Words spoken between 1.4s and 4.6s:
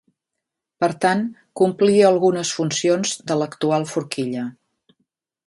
complia algunes funcions de l'actual forquilla.